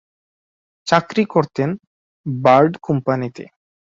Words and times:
চাকরি 0.87 1.23
করতেন 1.25 1.69
বার্ড 2.25 2.71
কোম্পানিতে। 2.81 3.43